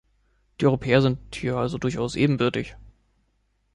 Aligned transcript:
Die 0.59 0.65
Europäer 0.65 1.03
sind 1.03 1.19
hier 1.35 1.57
also 1.57 1.77
durchaus 1.77 2.15
ebenbürtig. 2.15 2.75